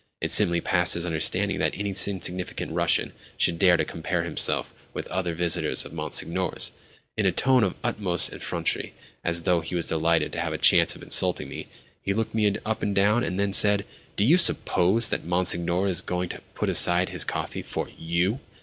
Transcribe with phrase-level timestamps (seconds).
[0.19, 5.05] It simply passed his understanding that any insignificant Russian should dare to compare himself with
[5.09, 6.71] other visitors of Monsignor's!
[7.15, 10.57] In a tone of the utmost effrontery, as though he were delighted to have a
[10.57, 11.67] chance of insulting me,
[12.01, 13.85] he looked me up and down, and then said:
[14.15, 18.39] "Do you suppose that Monsignor is going to put aside his coffee for _you?